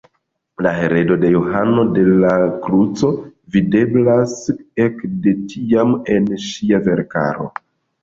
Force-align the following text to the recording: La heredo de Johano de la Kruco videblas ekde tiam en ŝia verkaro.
La 0.65 0.69
heredo 0.77 1.17
de 1.23 1.29
Johano 1.35 1.83
de 1.97 2.05
la 2.23 2.31
Kruco 2.65 3.11
videblas 3.59 4.35
ekde 4.89 5.37
tiam 5.55 5.97
en 6.19 6.35
ŝia 6.51 6.85
verkaro. 6.93 7.53